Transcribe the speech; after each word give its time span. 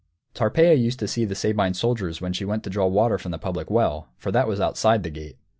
Tarpeia 0.33 0.73
used 0.73 0.97
to 1.01 1.07
see 1.07 1.25
the 1.25 1.35
Sabine 1.35 1.75
soldiers 1.75 2.19
when 2.19 2.33
she 2.33 2.43
went 2.43 2.63
to 2.63 2.71
draw 2.71 2.87
water 2.87 3.19
from 3.19 3.29
the 3.29 3.37
public 3.37 3.69
well, 3.69 4.07
for 4.17 4.31
that 4.31 4.47
was 4.47 4.59
outside 4.59 5.03
the 5.03 5.11
gate. 5.11 5.37